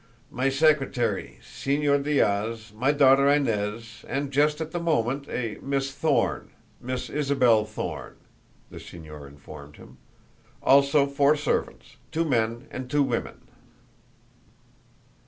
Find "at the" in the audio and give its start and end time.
4.59-4.79